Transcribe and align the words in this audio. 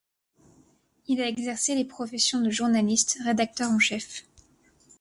Il 1.07 1.21
a 1.21 1.27
exercé 1.27 1.75
les 1.75 1.85
professions 1.85 2.41
de 2.41 2.49
journaliste, 2.49 3.19
rédacteur 3.23 3.69
en 3.69 3.77
chef. 3.77 4.25